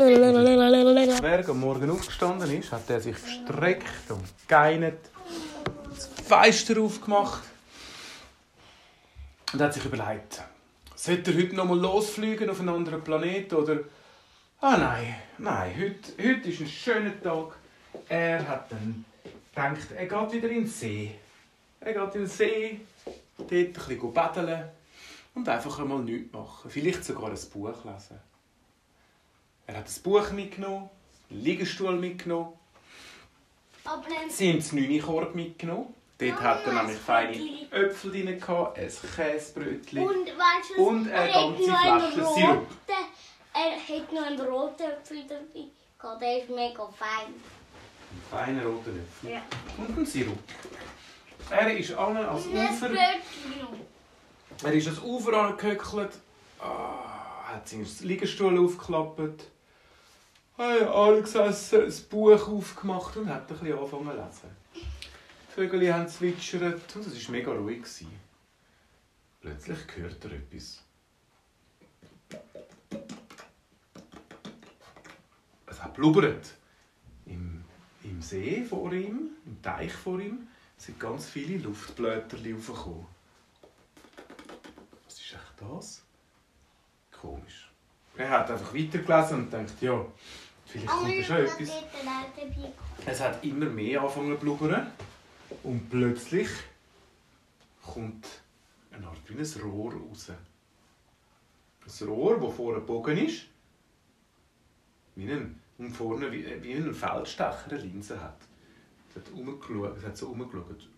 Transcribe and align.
Zwerg 0.00 1.48
am 1.50 1.60
Morgen 1.60 1.90
aufgestanden 1.90 2.58
ist, 2.58 2.72
hat 2.72 2.88
er 2.88 3.00
sich 3.00 3.16
gestreckt 3.22 4.10
und 4.10 4.24
geinert, 4.48 4.98
das 5.90 6.06
Fenster 6.26 6.80
aufgemacht 6.80 7.42
und 9.52 9.60
hat 9.60 9.74
sich 9.74 9.84
überlegt, 9.84 10.42
sollte 10.94 11.32
er 11.32 11.38
heute 11.38 11.54
noch 11.54 11.66
mal 11.66 11.78
losfliegen 11.78 12.48
auf 12.48 12.60
einen 12.60 12.70
anderen 12.70 13.04
Planeten 13.04 13.54
oder 13.54 13.80
ah 14.60 14.78
nein, 14.78 15.16
nein, 15.36 15.74
heute, 15.78 16.12
heute 16.18 16.48
ist 16.48 16.60
ein 16.60 16.66
schöner 16.68 17.22
Tag. 17.22 17.56
Er 18.08 18.48
hat 18.48 18.72
dann 18.72 19.04
gedacht, 19.54 19.92
er 19.94 20.06
geht 20.06 20.32
wieder 20.32 20.48
in 20.48 20.62
den 20.62 20.66
See. 20.66 21.14
Er 21.80 21.92
geht 21.92 22.14
in 22.14 22.22
den 22.22 22.26
See, 22.26 22.80
dort 23.36 23.52
ein 23.52 23.72
bisschen 23.72 24.14
baden 24.14 24.64
und 25.34 25.46
einfach 25.46 25.78
einmal 25.78 26.00
nichts 26.00 26.32
machen. 26.32 26.70
Vielleicht 26.70 27.04
sogar 27.04 27.30
ein 27.30 27.38
Buch 27.52 27.84
lesen. 27.84 28.29
Er 29.70 29.76
hat 29.78 29.86
ein 29.86 30.02
Buch 30.02 30.32
mitgenommen, 30.32 30.90
einen 31.30 31.42
Liegestuhl 31.44 31.94
mitgenommen, 31.94 32.54
haben 33.84 34.02
das 34.56 34.72
Neunikorb 34.72 35.32
mitgenommen. 35.36 35.94
Dort 36.18 36.32
Ah, 36.32 36.42
hat 36.42 36.66
er 36.66 36.72
nämlich 36.72 36.96
ein 36.96 37.02
feine. 37.02 37.70
Äpfel 37.70 38.10
drin, 38.10 38.40
gehabt, 38.40 38.78
ein 38.80 38.90
Käsebrötchen. 39.16 39.98
Und 40.06 40.26
weißt 40.26 40.70
du, 40.76 40.82
Und 40.88 41.08
eine 41.12 41.30
er 41.30 41.32
ganze 41.32 41.72
hat 41.72 41.84
noch 41.86 41.92
einen 41.92 42.12
Flasche 42.12 42.34
Sirup. 42.34 42.56
roten- 42.56 43.06
Er 43.54 43.96
hat 43.96 44.12
noch 44.12 44.22
einen 44.26 44.40
roten 44.40 44.82
Apfel 44.82 45.24
dabei. 45.28 45.64
gehabt. 46.00 46.20
Der 46.22 46.38
ist 46.42 46.50
mega 46.50 46.86
fein. 46.88 47.28
Ein 47.28 48.22
feiner 48.28 48.64
roter 48.66 48.90
Äpfel. 48.90 49.30
Ja. 49.30 49.42
Und 49.78 49.96
ein 49.98 50.04
Sirup. 50.06 50.38
Er 51.48 51.78
ist 51.78 51.92
an 51.94 52.16
ein 52.16 52.28
Ufer. 52.36 52.90
Er 54.64 54.72
ist 54.74 54.86
ans 54.88 55.00
Ufer 55.00 55.32
angehöckelt, 55.32 56.10
ah, 56.58 57.52
hat 57.54 57.68
seinen 57.68 57.86
Liegestuhl 58.02 58.58
aufgeklappt, 58.62 59.44
hat 60.60 60.88
angesessen, 60.88 61.84
ein 61.84 62.08
Buch 62.08 62.48
aufgemacht 62.48 63.16
und 63.16 63.28
hat 63.28 63.50
ein 63.50 63.58
bisschen 63.58 63.78
angefangen 63.78 64.10
zu 64.10 64.16
lesen. 64.16 64.56
Die 64.74 65.52
Vögel 65.52 65.92
haben 65.92 66.08
zwitschert 66.08 66.96
und 66.96 67.06
es 67.06 67.26
war 67.26 67.32
mega 67.32 67.52
ruhig. 67.52 67.84
Plötzlich 69.40 69.78
hört 69.96 70.24
er 70.24 70.32
etwas. 70.32 70.82
Es 75.66 75.82
hat 75.82 75.94
blubbert. 75.94 76.54
Im, 77.26 77.64
Im 78.04 78.20
See 78.20 78.62
vor 78.64 78.92
ihm, 78.92 79.30
im 79.46 79.62
Teich 79.62 79.92
vor 79.92 80.20
ihm, 80.20 80.48
sind 80.76 81.00
ganz 81.00 81.28
viele 81.28 81.58
Luftblätter 81.58 82.36
raufgekommen. 82.36 83.06
Was 85.06 85.14
ist 85.14 85.32
echt 85.32 85.54
das? 85.58 86.02
Komisch. 87.10 87.70
Er 88.16 88.30
hat 88.30 88.50
einfach 88.50 88.74
weitergelesen 88.74 89.44
und 89.44 89.52
denkt, 89.52 89.80
ja, 89.80 90.04
vielleicht 90.70 90.88
kommt 90.88 91.18
da 91.18 91.22
schon 91.22 91.36
etwas. 91.36 91.70
Es 93.06 93.20
hat 93.20 93.44
immer 93.44 93.66
mehr 93.66 94.00
angefangen 94.00 94.32
zu 94.32 94.38
blubbern. 94.38 94.86
Und 95.62 95.90
plötzlich 95.90 96.48
kommt 97.82 98.26
eine 98.92 99.06
Art 99.06 99.18
wie 99.26 99.38
ein 99.38 99.62
Rohr 99.62 99.92
raus. 99.92 100.30
Ein 100.30 102.08
Rohr, 102.08 102.40
das 102.40 102.54
vorne 102.54 102.80
gebogen 102.80 103.18
ist. 103.18 103.46
Wie 105.16 105.30
ein, 105.30 105.60
und 105.78 105.92
vorne 105.92 106.30
wie, 106.30 106.44
wie 106.62 106.74
ein 106.74 106.94
Feldstecher 106.94 107.64
eine 107.68 107.78
Linse 107.78 108.20
hat. 108.20 108.38
Es 109.08 109.16
hat, 109.16 109.32
umgeschaut, 109.32 109.96
es 109.98 110.04
hat 110.04 110.16
so 110.16 110.28
umgeschaut. 110.28 110.88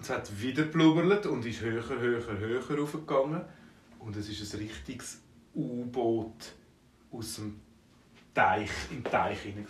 Es 0.00 0.08
hat 0.08 0.40
wieder 0.40 0.64
blubbert 0.64 1.26
und 1.26 1.44
ist 1.44 1.60
höher, 1.60 1.86
höher, 1.88 2.38
höher 2.38 2.78
raufgegangen. 2.78 3.42
Und 4.00 4.16
es 4.16 4.28
ist 4.28 4.54
ein 4.54 4.60
richtiges 4.60 5.20
U-Boot 5.54 6.52
aus 7.12 7.36
dem 7.36 7.60
Teich, 8.34 8.70
im 8.90 9.04
Teich 9.04 9.40
hinein. 9.40 9.66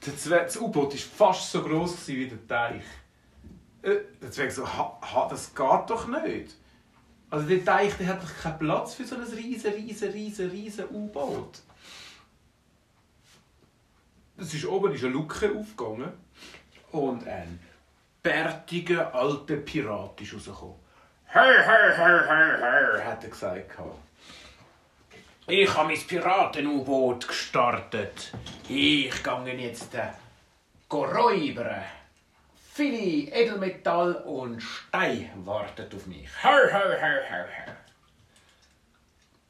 Das 0.00 0.24
Das 0.24 0.56
U-Boot 0.56 0.92
war 0.92 0.98
fast 1.32 1.50
so 1.50 1.62
groß 1.62 1.92
gewesen 1.92 2.16
wie 2.16 2.28
der 2.28 2.46
Teich. 2.46 2.84
Äh, 3.82 4.30
Zwerg 4.30 4.52
so, 4.52 4.66
ha, 4.66 4.98
ha, 5.00 5.28
das 5.28 5.54
geht 5.54 5.90
doch 5.90 6.06
nicht. 6.06 6.56
Also 7.28 7.48
der 7.48 7.64
Teich 7.64 7.94
der 7.94 8.06
hat 8.08 8.22
doch 8.22 8.42
keinen 8.42 8.58
Platz 8.58 8.94
für 8.94 9.04
so 9.04 9.16
ein 9.16 9.22
riesen, 9.22 9.72
riesen, 9.72 10.10
riesen, 10.10 10.50
riesen 10.50 10.84
U-Boot. 10.90 11.62
Es 14.36 14.54
ist 14.54 14.66
oben 14.66 14.92
ist 14.92 15.04
eine 15.04 15.12
Luke 15.12 15.52
aufgegangen 15.56 16.12
und 16.92 17.26
ein 17.26 17.58
bärtiger 18.22 19.14
alter 19.14 19.56
Pirat 19.56 20.20
ist 20.20 20.34
rausgekommen. 20.34 20.81
Hör, 21.34 21.62
hör, 21.62 21.96
hör, 21.96 22.26
hör, 22.26 22.58
hör, 22.60 23.04
hat 23.04 23.24
er 23.24 23.30
gesagt. 23.30 23.70
Ich 25.46 25.74
habe 25.74 25.88
mein 25.88 26.06
Piraten-U-Boot 26.06 27.26
gestartet. 27.26 28.32
Ich 28.68 29.22
gehe 29.22 29.54
jetzt 29.56 29.94
äh, 29.94 30.08
go 30.90 31.04
räubern. 31.04 31.84
Viele 32.74 33.32
Edelmetall 33.32 34.16
und 34.26 34.60
Stein 34.60 35.30
warten 35.46 35.86
auf 35.96 36.06
mich. 36.06 36.28
Hör, 36.42 36.70
hör, 36.70 37.00
hör, 37.00 37.22
hör, 37.30 37.46
hör. 37.46 37.76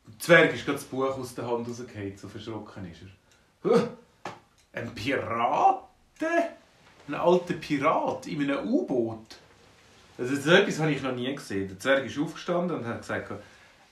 Der 0.07 0.19
Zwerg 0.21 0.55
ist 0.55 0.65
gerade 0.65 0.79
das 0.79 0.87
Buch 0.87 1.19
aus 1.19 1.35
der 1.35 1.49
Hand 1.49 1.67
rausgefallen, 1.67 2.17
so 2.17 2.29
verschrocken 2.29 2.93
ist 2.93 3.03
er. 3.03 3.69
Huh, 3.69 3.89
ein 4.73 4.95
Piraten? 4.95 6.45
Ein 7.09 7.15
alter 7.15 7.55
Pirat 7.55 8.29
in 8.29 8.43
einem 8.43 8.73
U-Boot? 8.73 9.37
Also 10.23 10.37
so 10.37 10.53
etwas 10.53 10.79
habe 10.79 10.93
ich 10.93 11.03
noch 11.03 11.17
nie 11.17 11.35
gesehen. 11.35 11.67
Der 11.67 11.81
Zwerg 11.81 12.07
ist 12.07 12.17
aufgestanden 12.17 12.77
und 12.77 12.87
hat 12.87 13.01
gesagt, 13.01 13.33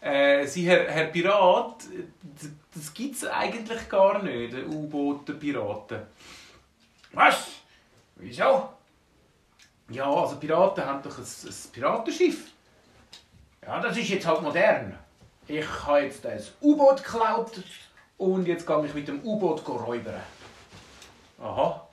äh, 0.00 0.46
Sie, 0.46 0.64
Herr, 0.64 0.88
Herr 0.88 1.06
Pirat, 1.06 1.82
das 2.72 2.94
gibt 2.94 3.16
es 3.16 3.26
eigentlich 3.26 3.88
gar 3.88 4.22
nicht, 4.22 4.54
ein 4.54 4.68
U-Boot, 4.68 5.26
der 5.26 5.32
Piraten. 5.32 6.02
Was? 7.12 7.48
Wieso? 8.14 8.68
Ja, 9.88 10.08
also 10.08 10.36
Piraten 10.36 10.84
haben 10.84 11.02
doch 11.02 11.18
ein, 11.18 11.24
ein 11.24 11.72
Piratenschiff. 11.72 12.52
Ja, 13.66 13.80
das 13.80 13.96
ist 13.96 14.10
jetzt 14.10 14.26
halt 14.26 14.40
modern. 14.40 14.96
Ich 15.48 15.66
habe 15.84 16.02
jetzt 16.02 16.24
ein 16.24 16.40
U-Boot 16.62 17.02
geklaut 17.02 17.60
und 18.18 18.46
jetzt 18.46 18.68
gehe 18.68 18.86
ich 18.86 18.94
mit 18.94 19.08
dem 19.08 19.20
U-Boot 19.24 19.68
räubern. 19.68 20.20
Aha. 21.42 21.88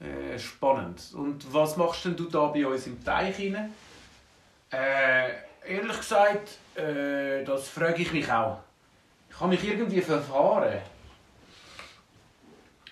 Äh, 0.00 0.38
spannend. 0.38 1.12
Und 1.14 1.52
was 1.52 1.76
machst 1.76 2.04
denn 2.04 2.16
du 2.16 2.24
da 2.24 2.46
bei 2.46 2.66
uns 2.66 2.86
im 2.86 3.02
Teich 3.02 3.38
rein? 3.40 3.72
Äh, 4.70 5.30
ehrlich 5.66 5.96
gesagt, 5.96 6.58
äh, 6.76 7.44
das 7.44 7.68
frage 7.68 8.02
ich 8.02 8.12
mich 8.12 8.30
auch. 8.30 8.60
Ich 9.28 9.40
habe 9.40 9.50
mich 9.50 9.64
irgendwie 9.64 10.00
verfahren. 10.00 10.78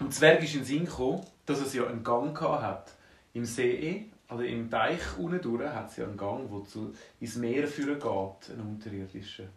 Und 0.00 0.12
Zwerg 0.12 0.42
ist 0.42 0.54
in 0.54 0.60
den 0.60 0.66
Sinn 0.66 0.84
gekommen, 0.84 1.24
dass 1.46 1.60
es 1.60 1.74
ja 1.74 1.86
einen 1.86 2.02
Gang 2.02 2.38
hat. 2.40 2.92
Im 3.34 3.44
See, 3.44 4.10
also 4.28 4.42
im 4.42 4.68
Teich 4.68 5.00
unten 5.18 5.40
durch, 5.40 5.68
hat 5.68 5.90
es 5.90 5.98
ja 5.98 6.04
einen 6.04 6.16
Gang, 6.16 6.50
der 6.50 6.64
zu, 6.68 6.92
ins 7.20 7.36
Meer 7.36 7.68
führen 7.68 8.00
geht, 8.00 8.50
einen 8.50 8.68
unterirdischen. 8.68 9.48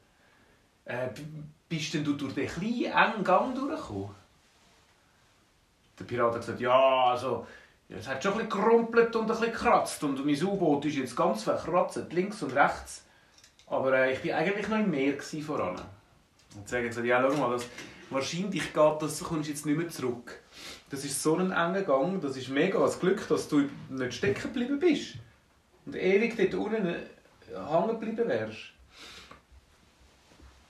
Äh, 0.86 1.10
bist 1.68 1.94
denn 1.94 2.04
du 2.04 2.14
durch 2.14 2.34
den 2.34 2.48
kleinen, 2.48 2.86
engen 2.86 3.24
Gang 3.24 3.56
durchgekommen? 3.56 4.19
Der 6.00 6.06
Pirat 6.06 6.34
hat 6.34 6.42
gesagt, 6.42 6.60
ja, 6.62 7.06
also, 7.06 7.46
es 7.90 8.08
hat 8.08 8.24
schon 8.24 8.34
ein 8.34 8.48
bisschen 8.48 8.62
gerumpelt 8.62 9.16
und 9.16 9.24
ein 9.24 9.28
bisschen 9.28 9.52
gekratzt 9.52 10.04
und 10.04 10.26
mein 10.26 10.44
U-Boot 10.44 10.86
ist 10.86 10.96
jetzt 10.96 11.16
ganz 11.16 11.44
verkratzt, 11.44 12.12
links 12.12 12.42
und 12.44 12.56
rechts. 12.56 13.04
Aber 13.68 13.94
äh, 13.94 14.14
ich 14.14 14.26
war 14.28 14.38
eigentlich 14.38 14.68
noch 14.68 14.78
im 14.78 14.90
Meer 14.90 15.16
voran. 15.46 15.80
Und 16.56 16.68
sie 16.68 16.76
haben 16.76 16.88
gesagt, 16.88 17.06
ja, 17.06 17.22
schau 17.22 17.38
mal, 17.38 17.52
das, 17.52 17.66
wahrscheinlich 18.10 18.74
geht 18.74 19.02
das, 19.02 19.20
du 19.20 19.26
kommst 19.26 19.50
jetzt 19.50 19.66
nicht 19.66 19.78
mehr 19.78 19.90
zurück. 19.90 20.40
Das 20.90 21.04
ist 21.04 21.22
so 21.22 21.36
ein 21.36 21.52
enger 21.52 21.84
Gang, 21.84 22.20
das 22.22 22.36
ist 22.38 22.50
mega 22.50 22.84
ein 22.84 23.00
Glück, 23.00 23.28
dass 23.28 23.48
du 23.48 23.70
nicht 23.90 24.14
stecken 24.14 24.42
geblieben 24.42 24.80
bist. 24.80 25.16
Und 25.86 25.96
ewig 25.96 26.36
dort 26.36 26.54
unten 26.56 26.88
äh, 26.88 26.98
hängen 27.54 28.00
geblieben 28.00 28.28
wärst. 28.28 28.74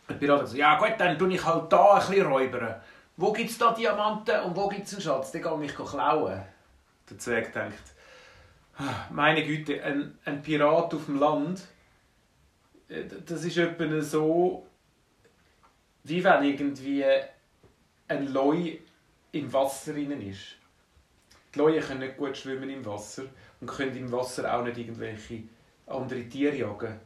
Der 0.10 0.16
Pirat 0.16 0.40
hat 0.40 0.46
gesagt, 0.46 0.60
ja 0.60 0.78
gut, 0.78 0.96
dann 0.98 1.18
tue 1.18 1.34
ich 1.34 1.46
halt 1.46 1.72
da 1.72 1.94
ein 1.94 2.08
bisschen 2.08 2.25
räubern. 2.25 2.75
Wo 3.19 3.33
gibt 3.33 3.50
es 3.50 3.57
da 3.57 3.74
Diamanten 3.74 4.39
und 4.45 4.56
wo 4.56 4.69
gibt 4.69 4.88
es 4.88 4.94
einen 4.94 5.01
Schatz? 5.01 5.33
Den 5.33 5.42
gehe 5.42 5.66
ich 5.66 5.75
klauen. 5.75 6.42
Der 7.10 7.18
Zwerg 7.18 7.51
denkt, 7.51 7.83
«Ah, 8.77 9.07
meine 9.10 9.45
Güte, 9.45 9.83
ein, 9.83 10.18
ein 10.24 10.42
Pirat 10.42 10.94
auf 10.94 11.04
dem 11.04 11.19
Land, 11.19 11.62
äh, 12.88 13.04
das 13.25 13.44
ist 13.44 13.57
etwa 13.57 14.01
so, 14.01 14.66
wie 16.06 16.24
wenn 16.24 16.45
irgendwie 16.45 17.04
ein 18.07 18.27
Leu 18.27 18.77
im 19.33 19.51
Wasser 19.51 19.92
drin 19.92 20.22
ist. 20.22 20.56
Die 21.54 21.60
Leute 21.60 21.81
können 21.81 22.00
nicht 22.00 22.15
gut 22.15 22.38
schwimmen 22.38 22.69
im 22.69 22.86
Wasser 22.86 23.24
und 23.60 23.69
können 23.69 23.98
im 23.98 24.10
Wasser 24.13 24.54
auch 24.54 24.63
nicht 24.63 24.77
irgendwelche 24.77 25.44
andere 25.88 26.24
Tiere 26.24 26.56
jagen. 26.56 27.01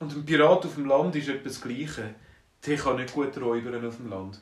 Und 0.00 0.16
ein 0.16 0.26
Pirat 0.26 0.66
auf 0.66 0.74
dem 0.74 0.86
Land 0.86 1.14
ist 1.14 1.28
etwas 1.28 1.60
Gleiche. 1.60 2.16
Der 2.66 2.76
kann 2.76 2.96
nicht 2.96 3.14
gut 3.14 3.40
räubern 3.40 3.86
auf 3.86 3.98
dem 3.98 4.10
Land. 4.10 4.40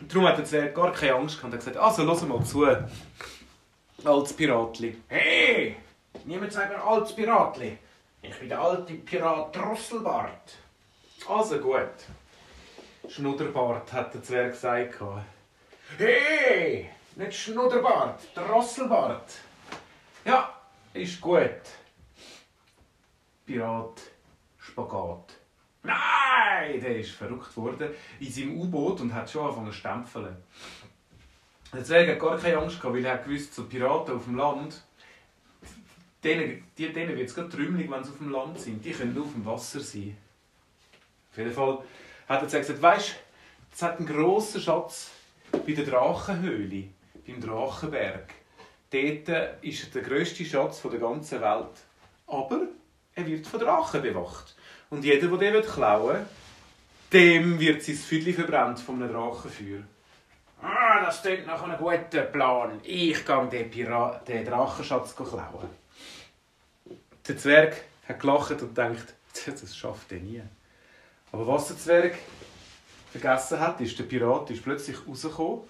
Und 0.00 0.12
darum 0.12 0.28
hat 0.28 0.46
Zwerg 0.46 0.74
gar 0.74 0.92
keine 0.92 1.14
Angst 1.14 1.36
gehabt. 1.38 1.54
Er 1.54 1.58
hat 1.58 1.64
gesagt, 1.64 1.76
also, 1.84 2.04
lass 2.04 2.22
mal 2.22 2.44
zu. 2.44 2.66
Altes 4.04 4.32
Piratli. 4.34 4.96
Hey! 5.08 5.76
Niemand 6.24 6.52
sagt 6.52 6.70
mir 6.70 6.82
altes 6.82 7.14
Piratli. 7.14 7.78
Ich 8.22 8.38
bin 8.38 8.48
der 8.48 8.60
alte 8.60 8.94
Pirat 8.94 9.54
Drosselbart. 9.54 10.54
Also 11.28 11.58
gut. 11.58 11.88
Schnudderbart 13.08 13.92
hat 13.92 14.14
der 14.14 14.22
Zwerg 14.22 14.52
gesagt. 14.52 14.96
Hey, 15.98 16.90
nicht 17.14 17.34
Schnudderbart, 17.34 18.20
Drosselbart. 18.34 19.32
Ja, 20.24 20.52
ist 20.92 21.20
gut. 21.20 21.62
Pirat 23.46 24.00
Spagat. 24.58 25.35
Nein, 25.86 26.80
der 26.80 26.98
ist 26.98 27.12
verrückt 27.12 27.56
worden 27.56 27.90
in 28.20 28.30
seinem 28.30 28.60
U-Boot 28.60 29.00
und 29.00 29.14
hat 29.14 29.30
schon 29.30 29.42
angefangen 29.42 29.72
zu 29.72 29.78
stempeln. 29.78 30.36
Der 31.72 31.84
Zwerg 31.84 32.08
hat 32.10 32.18
gar 32.18 32.38
keine 32.38 32.58
Angst 32.58 32.80
gehabt, 32.80 32.96
weil 32.96 33.04
er 33.04 33.18
gewusst, 33.18 33.54
so 33.54 33.64
Piraten 33.64 34.16
auf 34.16 34.24
dem 34.24 34.36
Land, 34.36 34.82
denen, 36.22 36.64
denen 36.78 37.16
wird 37.16 37.28
es 37.28 37.34
gerade 37.34 37.48
trümmelig, 37.48 37.90
wenn 37.90 38.02
sie 38.02 38.10
auf 38.10 38.18
dem 38.18 38.30
Land 38.30 38.58
sind. 38.58 38.84
Die 38.84 38.92
können 38.92 39.14
nur 39.14 39.24
auf 39.24 39.32
dem 39.32 39.44
Wasser 39.44 39.80
sein. 39.80 40.16
Auf 41.30 41.38
jeden 41.38 41.52
Fall 41.52 41.78
hat 42.28 42.52
er 42.52 42.60
gesagt, 42.60 42.82
weißt, 42.82 43.16
es 43.72 43.82
hat 43.82 43.98
einen 43.98 44.06
grossen 44.06 44.60
Schatz 44.60 45.10
bei 45.52 45.72
der 45.72 45.84
Drachenhöhle, 45.84 46.88
beim 47.26 47.40
Drachenberg. 47.40 48.32
Dort 48.90 49.62
ist 49.62 49.94
der 49.94 50.02
grösste 50.02 50.44
Schatz 50.44 50.82
der 50.82 50.98
ganzen 50.98 51.40
Welt. 51.40 51.84
Aber 52.26 52.62
er 53.14 53.26
wird 53.26 53.46
von 53.46 53.60
Drachen 53.60 54.02
bewacht. 54.02 54.56
Und 54.90 55.04
jeder, 55.04 55.28
der 55.28 55.52
den 55.52 55.62
klauen 55.62 56.14
will, 56.14 56.26
dem 57.12 57.58
wird 57.58 57.82
sein 57.82 57.96
Füdli 57.96 58.32
verbrannt 58.32 58.80
von 58.80 59.02
einem 59.02 59.12
Drachenfeuer. 59.12 59.82
Ah, 60.62 61.04
das 61.04 61.22
klingt 61.22 61.46
nach 61.46 61.62
einem 61.62 61.76
guten 61.76 62.32
Plan. 62.32 62.80
Ich 62.82 63.24
gehe 63.24 63.46
den, 63.46 63.70
den 64.26 64.44
Drachenschatz 64.44 65.14
klauen. 65.14 65.68
Der 67.26 67.38
Zwerg 67.38 67.76
hat 68.08 68.20
gelacht 68.20 68.62
und 68.62 68.76
denkt, 68.76 69.14
das 69.46 69.76
schafft 69.76 70.12
er 70.12 70.18
nie. 70.18 70.42
Aber 71.32 71.46
was 71.46 71.68
der 71.68 71.78
Zwerg 71.78 72.14
vergessen 73.10 73.60
hat, 73.60 73.80
ist, 73.80 73.98
der 73.98 74.04
Pirat 74.04 74.50
ist 74.50 74.62
plötzlich 74.62 74.96
rausgekommen 75.06 75.60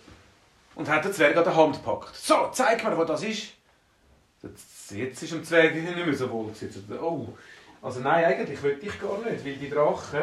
und 0.74 0.88
hat 0.88 1.04
den 1.04 1.12
Zwerg 1.12 1.36
an 1.36 1.44
der 1.44 1.56
Hand 1.56 1.76
gepackt. 1.76 2.14
So, 2.14 2.50
zeig 2.52 2.84
mir, 2.84 2.96
wo 2.96 3.04
das 3.04 3.22
ist. 3.22 3.52
Jetzt 4.90 5.22
ist 5.22 5.32
dem 5.32 5.42
Zwerg 5.42 5.74
nicht 5.74 5.96
mehr 5.96 6.14
so 6.14 6.30
wohl. 6.30 6.52
Oh, 7.00 7.28
also 7.86 8.00
nein, 8.00 8.24
eigentlich 8.24 8.60
wollte 8.64 8.84
ich 8.84 9.00
gar 9.00 9.16
nicht, 9.18 9.44
weil 9.44 9.54
die 9.54 9.70
Drachen, 9.70 10.20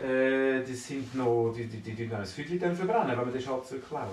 äh, 0.00 0.62
die 0.62 0.74
sind 0.74 1.12
noch, 1.16 1.52
die, 1.52 1.66
die, 1.66 1.80
die, 1.80 1.94
die 1.96 2.08
das 2.08 2.32
Füdli 2.32 2.60
dann 2.60 2.76
verbrennen, 2.76 3.08
wenn 3.08 3.24
man 3.24 3.32
den 3.32 3.42
Schatz 3.42 3.74
klauen 3.88 4.08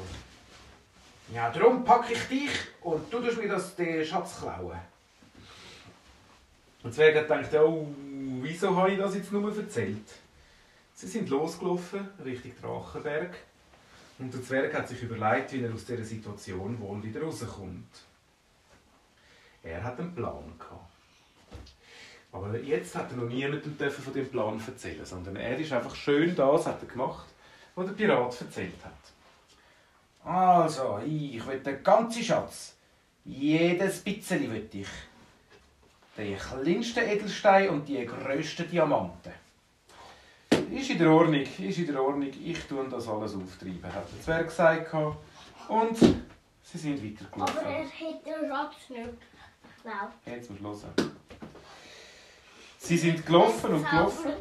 Ja, 1.32 1.52
darum 1.52 1.84
packe 1.84 2.14
ich 2.14 2.24
dich 2.24 2.50
und 2.82 3.14
du 3.14 3.20
tust 3.20 3.38
mir 3.38 3.48
das, 3.48 3.76
den 3.76 4.04
Schatz 4.04 4.40
klauen. 4.40 4.80
Und 6.82 6.92
Zwerg 6.92 7.16
hat 7.16 7.28
gedacht, 7.28 7.64
oh, 7.64 7.86
wieso 8.42 8.76
habe 8.76 8.92
ich 8.92 8.98
das 8.98 9.14
jetzt 9.14 9.32
nur 9.32 9.56
erzählt? 9.56 10.10
Sie 10.96 11.06
sind 11.06 11.30
losgelaufen, 11.30 12.10
Richtung 12.26 12.54
Drachenberg. 12.60 13.36
Und 14.18 14.34
der 14.34 14.42
Zwerg 14.42 14.74
hat 14.74 14.88
sich 14.88 15.04
überlegt, 15.04 15.54
wie 15.54 15.62
er 15.62 15.72
aus 15.72 15.86
dieser 15.86 16.04
Situation 16.04 16.82
wohl 16.82 17.04
wieder 17.04 17.22
rauskommt. 17.22 18.02
Er 19.62 19.84
hat 19.84 20.00
einen 20.00 20.16
Plan 20.16 20.56
gehabt. 20.58 20.99
Aber 22.32 22.58
jetzt 22.60 22.96
hat 22.96 23.12
er 23.12 23.18
noch 23.18 23.28
niemandem 23.28 23.92
von 23.92 24.14
dem 24.14 24.30
Plan 24.30 24.62
erzählen 24.66 25.06
sondern 25.06 25.36
er 25.36 25.58
ist 25.58 25.74
einfach 25.74 25.96
schön 25.96 26.36
das 26.36 26.68
hat 26.68 26.82
er 26.82 26.88
gemacht, 26.88 27.28
was 27.76 27.88
der 27.88 27.94
Pirat 27.94 28.42
erzählt 28.42 28.76
hat. 28.84 28.94
Also, 30.24 31.00
ich 31.06 31.46
will 31.48 31.60
den 31.60 31.82
ganzen 31.82 32.24
Schatz. 32.24 32.76
Jedes 33.26 34.02
bisschen 34.02 34.52
will 34.52 34.70
ich. 34.72 34.88
Den 36.18 36.38
kleinsten 36.38 37.08
Edelstein 37.08 37.70
und 37.70 37.88
die 37.88 38.06
grössten 38.06 38.70
Diamanten. 38.70 39.34
Ist 40.72 40.90
in 40.90 40.98
der 41.00 41.10
Ordnung, 41.10 41.42
ist 41.42 41.78
in 41.78 41.88
der 41.88 42.02
Ordnung. 42.02 42.30
Ich 42.44 42.60
tue 42.66 42.88
das 42.90 43.08
alles 43.08 43.34
auftreiben, 43.34 43.84
hat 43.84 44.06
der 44.12 44.22
Zwerg 44.22 44.48
gesagt. 44.48 44.94
Und 45.68 45.98
sie 45.98 46.78
sind 46.78 47.04
weitergelaufen. 47.04 47.58
Aber 47.58 47.68
er 47.68 47.86
hat 47.86 48.26
den 48.26 48.50
Schatz 48.50 48.90
nicht 48.90 49.10
geklaut. 49.78 50.12
Jetzt 50.26 50.50
musst 50.50 50.62
du 50.62 50.68
hören. 50.68 51.12
Sie 52.80 52.98
sind 52.98 53.26
gelaufen 53.26 53.74
und 53.74 53.88
gelaufen. 53.88 54.32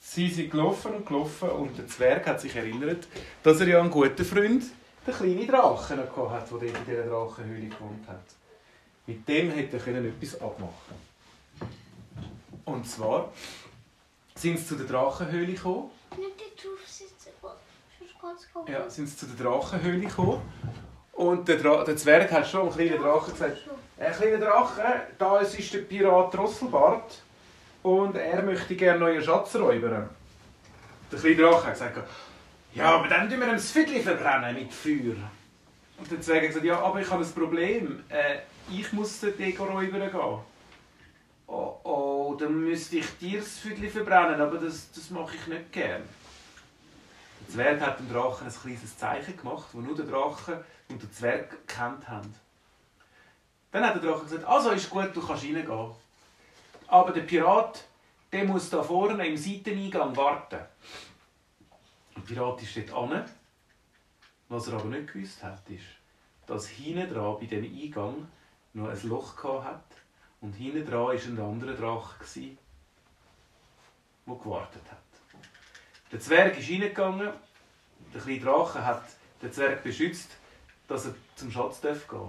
Sie 0.00 0.30
sind 0.30 0.50
gelaufen 0.50 0.94
und 0.94 1.06
gelaufen 1.06 1.50
und 1.50 1.76
der 1.76 1.86
Zwerg 1.88 2.26
hat 2.26 2.40
sich 2.40 2.54
erinnert, 2.56 3.06
dass 3.42 3.60
er 3.60 3.68
ja 3.68 3.80
einen 3.80 3.90
guten 3.90 4.24
Freund, 4.24 4.64
den 5.06 5.14
kleinen 5.14 5.46
Drachen, 5.46 5.98
hatte, 5.98 6.58
der 6.58 6.68
in 6.68 6.84
dieser 6.86 7.04
Drachenhöhle 7.04 7.68
gewohnt 7.68 8.08
hat. 8.08 8.24
Mit 9.06 9.28
dem 9.28 9.50
hätte 9.50 9.76
er 9.76 10.04
etwas 10.04 10.40
abmachen 10.40 10.96
Und 12.64 12.88
zwar 12.88 13.32
sind 14.34 14.58
sie 14.58 14.66
zu 14.66 14.76
der 14.76 14.86
Drachenhöhle 14.86 15.52
gekommen. 15.52 15.90
Nicht 16.16 16.64
drauf 16.64 16.86
sitzen, 16.86 17.30
Ja, 18.72 18.88
sind 18.88 19.08
sie 19.08 19.16
zu 19.16 19.26
der 19.26 19.44
Drachenhöhle 19.44 20.00
gekommen. 20.00 20.40
Und 21.16 21.48
der, 21.48 21.56
Dra 21.56 21.82
der 21.82 21.96
Zwerg 21.96 22.30
hat 22.30 22.46
schon 22.46 22.62
einem 22.62 22.72
kleinen 22.72 23.02
Drachen 23.02 23.32
gesagt, 23.32 23.58
ein 23.98 24.12
kleiner 24.12 24.38
Drache, 24.38 24.82
da 25.18 25.38
ist 25.38 25.72
der 25.72 25.78
Pirat 25.78 26.34
Drosselbart 26.34 27.22
und 27.82 28.16
er 28.16 28.42
möchte 28.42 28.76
gerne 28.76 29.00
neue 29.00 29.22
Schatz 29.22 29.56
räubern. 29.56 30.10
Der 31.10 31.18
kleine 31.18 31.36
Drache 31.36 31.66
hat 31.68 31.72
gesagt, 31.72 31.98
ja, 32.74 32.96
aber 32.96 33.08
dann 33.08 33.30
tun 33.30 33.40
wir 33.40 33.46
das 33.46 33.70
Viertel 33.70 34.02
verbrennen 34.02 34.54
mit 34.54 34.74
Feuer. 34.74 35.16
Und 35.98 36.10
der 36.10 36.20
Zwerg 36.20 36.42
hat 36.42 36.48
gesagt, 36.48 36.66
ja, 36.66 36.78
aber 36.78 37.00
ich 37.00 37.10
habe 37.10 37.24
ein 37.24 37.32
Problem. 37.32 38.04
Äh, 38.10 38.40
ich 38.70 38.92
muss 38.92 39.20
den 39.20 39.38
Deko 39.38 39.64
räubern 39.64 40.10
gehen. 40.10 40.38
Oh, 41.46 41.76
oh, 41.82 42.36
dann 42.38 42.60
müsste 42.62 42.98
ich 42.98 43.18
dir 43.18 43.38
das 43.38 43.58
Viertel 43.58 43.88
verbrennen, 43.88 44.38
aber 44.38 44.58
das, 44.58 44.90
das 44.92 45.08
mache 45.08 45.36
ich 45.36 45.46
nicht 45.46 45.72
gern. 45.72 46.02
Der 47.46 47.54
Zwerg 47.54 47.80
hat 47.80 48.00
dem 48.00 48.12
Drachen 48.12 48.48
ein 48.48 48.52
kleines 48.52 48.98
Zeichen 48.98 49.36
gemacht, 49.36 49.68
das 49.72 49.80
nur 49.80 49.94
der 49.94 50.06
Drache 50.06 50.64
und 50.88 51.00
der 51.00 51.12
Zwerg 51.12 51.50
gekannt 51.50 52.08
haben. 52.08 52.34
Dann 53.70 53.84
hat 53.84 53.94
der 53.94 54.02
Drache 54.02 54.24
gesagt, 54.24 54.44
also 54.44 54.70
ist 54.70 54.90
gut, 54.90 55.14
du 55.14 55.24
kannst 55.24 55.44
reingehen. 55.44 55.90
Aber 56.88 57.12
der 57.12 57.22
Pirat, 57.22 57.84
der 58.32 58.44
muss 58.44 58.70
da 58.70 58.82
vorne 58.82 59.26
im 59.26 59.36
Seiteneingang 59.36 60.16
warten. 60.16 60.58
Der 62.16 62.20
Pirat 62.22 62.62
ist 62.62 62.76
dort 62.76 63.12
an. 63.12 63.24
Was 64.48 64.68
er 64.68 64.74
aber 64.74 64.86
nicht 64.86 65.12
gewusst 65.12 65.42
hat, 65.42 65.68
ist, 65.68 65.84
dass 66.46 66.68
hinten 66.68 67.12
dran 67.12 67.36
bei 67.38 67.46
dem 67.46 67.64
Eingang 67.64 68.28
noch 68.74 68.88
ein 68.88 69.08
Loch 69.08 69.42
hat 69.64 69.84
und 70.40 70.52
hinten 70.54 70.84
dran 70.84 71.06
war 71.06 71.12
ein 71.12 71.40
anderer 71.40 71.74
Drache, 71.74 72.24
der 74.26 74.34
gewartet 74.34 74.82
hat. 74.90 75.05
Der 76.12 76.20
Zwerg 76.20 76.58
ist 76.58 76.70
reingegangen, 76.70 77.30
der 78.14 78.20
kleine 78.20 78.40
Drache 78.40 78.84
hat 78.84 79.02
den 79.42 79.52
Zwerg 79.52 79.82
beschützt, 79.82 80.30
dass 80.88 81.06
er 81.06 81.14
zum 81.34 81.50
Schatz 81.50 81.80
gehen 81.80 82.00
darf. 82.10 82.28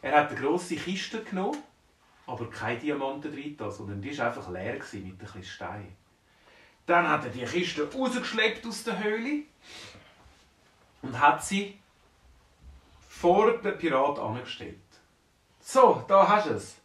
Er 0.00 0.12
hat 0.12 0.30
eine 0.30 0.40
grosse 0.40 0.76
Kiste 0.76 1.22
genommen, 1.22 1.62
aber 2.26 2.48
keine 2.50 2.78
Diamanten 2.78 3.32
drin, 3.32 3.56
sondern 3.70 4.00
die 4.00 4.16
war 4.16 4.28
einfach 4.28 4.48
leer 4.50 4.74
mit 4.74 4.92
ein 4.94 5.18
bisschen 5.18 5.44
Stein. 5.44 5.96
Dann 6.86 7.08
hat 7.08 7.24
er 7.24 7.30
die 7.30 7.44
Kiste 7.44 7.90
rausgeschleppt 7.92 8.66
aus 8.66 8.84
der 8.84 9.02
Höhle 9.02 9.42
und 11.02 11.20
hat 11.20 11.44
sie 11.44 11.78
vor 13.08 13.58
den 13.58 13.76
Pirat 13.76 14.18
angestellt. 14.18 14.76
So, 15.60 16.02
da 16.08 16.26
hast 16.26 16.48
du 16.48 16.54
es. 16.54 16.76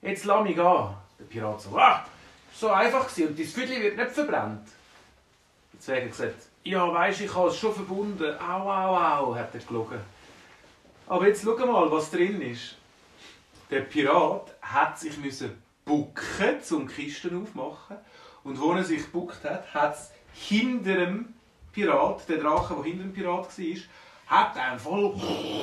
Jetzt 0.00 0.24
lass 0.24 0.42
mich 0.42 0.54
gehen. 0.54 0.88
Der 1.18 1.24
Pirat 1.28 1.60
so, 1.60 1.76
ah, 1.76 2.06
so 2.54 2.70
einfach 2.70 3.06
gewesen. 3.06 3.28
und 3.28 3.38
dein 3.38 3.46
Viertel 3.46 3.82
wird 3.82 3.96
nicht 3.96 4.10
verbrannt. 4.12 4.68
Zwerg 5.82 6.04
hat 6.04 6.10
gesagt, 6.10 6.42
ja, 6.62 6.94
weisst 6.94 7.22
ich 7.22 7.34
habe 7.34 7.48
es 7.48 7.58
schon 7.58 7.74
verbunden. 7.74 8.38
Au, 8.38 8.70
au, 8.70 8.96
au, 8.96 9.34
hat 9.34 9.52
er 9.52 9.60
gelogen. 9.60 9.98
Aber 11.08 11.26
jetzt 11.26 11.42
schau 11.44 11.56
mal, 11.66 11.90
was 11.90 12.08
drin 12.08 12.40
ist. 12.40 12.76
Der 13.68 13.80
Pirat 13.80 14.54
hat 14.62 14.96
sich 15.00 15.18
müssen 15.18 15.60
bucken, 15.84 16.60
um 16.70 16.86
die 16.86 16.94
Kisten 16.94 17.42
aufzumachen. 17.42 17.96
Und 18.44 18.60
wo 18.60 18.74
er 18.74 18.84
sich 18.84 19.02
gebuckt 19.02 19.42
hat, 19.42 19.74
hat 19.74 19.94
es 19.94 20.12
hinter 20.32 20.94
dem 20.94 21.34
Pirat, 21.72 22.28
der 22.28 22.38
Drache, 22.38 22.74
der 22.74 22.84
hinter 22.84 23.02
dem 23.02 23.12
Pirat 23.12 23.48
war, 23.58 23.76
hat 24.26 24.56
er 24.56 24.78
voll 24.78 25.16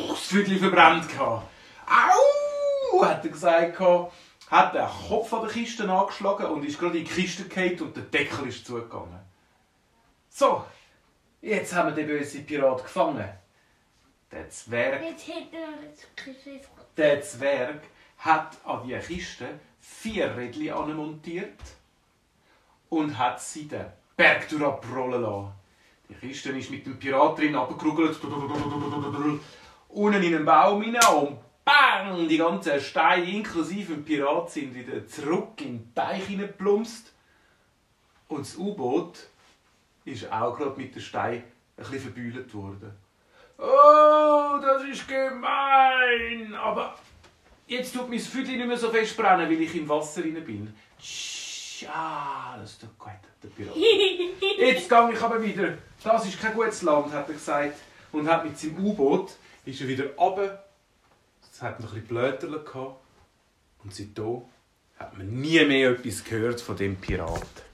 das 0.10 0.20
Viertel 0.20 0.58
verbrannt. 0.58 1.08
Au! 1.18 3.06
hat 3.06 3.24
er 3.24 3.32
gesagt, 3.32 3.80
hat 3.80 4.76
den 4.76 4.88
Kopf 5.08 5.32
an 5.32 5.44
der 5.44 5.50
Kiste 5.52 5.90
angeschlagen 5.90 6.48
und 6.48 6.66
ist 6.66 6.78
gerade 6.78 6.98
in 6.98 7.06
die 7.06 7.10
Kiste 7.10 7.46
gefallen 7.46 7.80
und 7.80 7.96
der 7.96 8.04
Deckel 8.04 8.50
ist 8.50 8.66
zugegangen. 8.66 9.29
So, 10.40 10.64
jetzt 11.42 11.76
haben 11.76 11.90
wir 11.90 11.96
den 11.96 12.08
bösen 12.08 12.46
Pirat 12.46 12.82
gefangen. 12.82 13.28
Der 14.32 14.50
Zwerg, 14.50 15.02
der 16.96 17.22
Zwerg 17.22 17.82
hat 18.20 18.58
an 18.64 18.88
die 18.88 18.98
Kiste 19.00 19.60
vier 19.82 20.38
Rädchen 20.38 20.72
anmontiert 20.72 21.60
und 22.88 23.18
hat 23.18 23.42
sie 23.42 23.68
den 23.68 23.88
Berg 24.16 24.48
durchbrollen 24.48 25.24
lassen. 25.24 25.52
Die 26.08 26.14
Kiste 26.14 26.52
ist 26.52 26.72
mit 26.72 26.86
dem 26.86 26.98
Pirat 26.98 27.38
drin 27.38 27.58
abgerugelt, 27.58 28.18
unten 29.90 30.24
in 30.24 30.36
einen 30.36 30.46
Baum 30.46 30.82
hinein 30.84 31.16
und 31.16 31.38
bang, 31.66 32.30
die 32.30 32.38
ganzen 32.38 32.80
Steine 32.80 33.30
inklusive 33.30 33.92
dem 33.92 34.06
Pirat 34.06 34.52
sind 34.52 34.74
wieder 34.74 35.06
zurück 35.06 35.60
in 35.60 35.80
den 35.80 35.94
Teich 35.94 36.28
hineingeplumpst. 36.28 37.12
Und 38.30 38.40
das 38.40 38.56
U-Boot 38.56 39.28
ist 40.10 40.32
auch 40.32 40.58
gerade 40.58 40.80
mit 40.80 40.96
den 40.96 41.02
Steinen 41.02 41.44
ein 41.78 41.84
bisschen 41.84 42.00
verbühlt 42.00 42.54
worden. 42.54 42.92
Oh, 43.58 44.58
das 44.62 44.84
ist 44.84 45.08
gemein! 45.08 46.54
Aber 46.56 46.96
jetzt 47.68 47.94
tut 47.94 48.10
mein 48.10 48.20
Füdli 48.20 48.58
nicht 48.58 48.68
mehr 48.68 48.78
so 48.78 48.90
fest 48.90 49.18
brennen, 49.18 49.50
weil 49.50 49.62
ich 49.62 49.76
im 49.76 49.88
Wasser 49.88 50.24
rein 50.24 50.44
bin. 50.46 50.74
Tsch, 51.02 51.86
ah, 51.88 52.58
das 52.60 52.80
tut 52.80 52.98
gut, 52.98 53.12
der 53.44 53.50
Pirat. 53.50 53.76
Jetzt 54.58 54.90
gehe 54.90 55.12
ich 55.14 55.22
aber 55.22 55.42
wieder. 55.42 55.78
Das 56.04 56.26
ist 56.26 56.40
kein 56.40 56.54
gutes 56.54 56.82
Land, 56.82 57.14
hat 57.14 57.28
er 57.28 57.34
gesagt. 57.34 57.78
Und 58.12 58.28
hat 58.28 58.44
mit 58.44 58.58
seinem 58.58 58.86
U-Boot 58.86 59.32
ist 59.66 59.80
er 59.82 59.88
wieder 59.88 60.14
runter. 60.16 60.64
Es 61.52 61.62
hat 61.62 61.80
noch 61.80 61.94
ein 61.94 62.02
bisschen 62.02 62.08
Blöterle 62.08 62.60
gehabt. 62.60 63.02
Und 63.84 63.94
seitdem 63.94 64.42
hat 64.98 65.18
man 65.18 65.28
nie 65.28 65.64
mehr 65.66 65.92
etwas 65.92 66.24
gehört 66.24 66.60
von 66.60 66.76
dem 66.76 66.98
Pirat. 66.98 67.69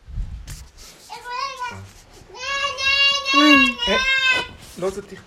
Nein, 3.35 3.75
nein, 3.87 3.99
nein, 4.77 4.93
Hört 4.95 5.11
dich. 5.11 5.19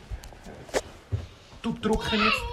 Du 1.61 1.73
drücken 1.73 2.25
jetzt. 2.25 2.48